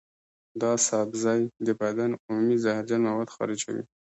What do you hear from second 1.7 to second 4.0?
بدن عمومي زهرجن مواد خارجوي.